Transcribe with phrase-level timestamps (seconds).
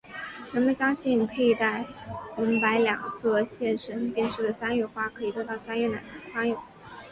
[0.51, 1.85] 人们相信佩戴
[2.35, 6.57] 红白两色线绳编织的三月花可以得到三月奶奶的宽宥。